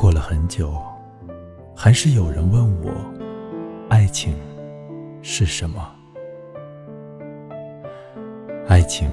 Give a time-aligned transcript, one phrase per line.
[0.00, 0.72] 过了很久，
[1.76, 2.90] 还是有人问我，
[3.90, 4.34] 爱情
[5.20, 5.94] 是什么？
[8.66, 9.12] 爱情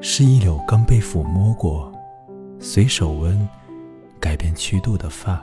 [0.00, 1.92] 是一绺刚被抚摸过，
[2.58, 3.48] 随手温
[4.18, 5.40] 改变曲度的发，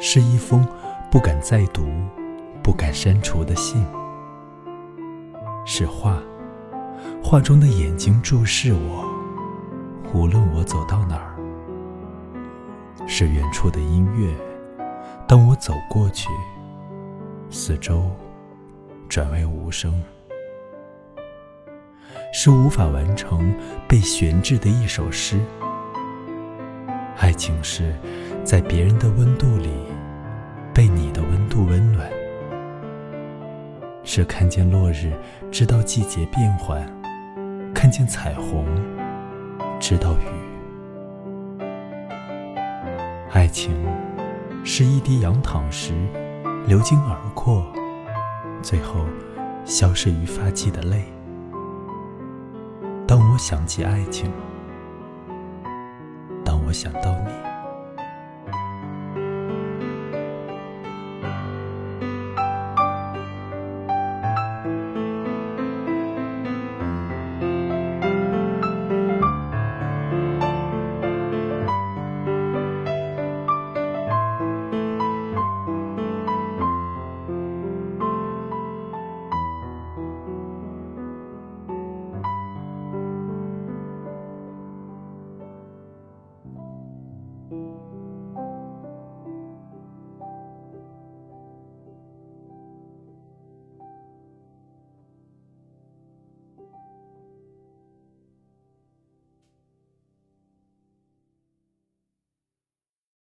[0.00, 0.66] 是一封
[1.10, 1.86] 不敢再读、
[2.62, 3.84] 不敢删除的信，
[5.66, 6.18] 是画，
[7.22, 9.04] 画中的眼睛注视我，
[10.14, 11.37] 无论我走到哪儿。
[13.10, 14.30] 是远处的音乐，
[15.26, 16.28] 当我走过去，
[17.48, 18.04] 四周
[19.08, 20.00] 转为无声。
[22.34, 23.52] 是无法完成
[23.88, 25.40] 被悬置的一首诗。
[27.16, 27.94] 爱情是
[28.44, 29.70] 在别人的温度里，
[30.74, 32.06] 被你的温度温暖。
[34.04, 35.10] 是看见落日，
[35.50, 36.82] 知道季节变换；
[37.74, 38.66] 看见彩虹，
[39.80, 40.47] 知道雨。
[43.30, 43.74] 爱情
[44.64, 45.92] 是一滴仰躺时
[46.66, 47.62] 流经耳廓，
[48.62, 49.04] 最后
[49.66, 51.04] 消失于发际的泪。
[53.06, 54.32] 当我想起爱情，
[56.42, 57.47] 当我想到你。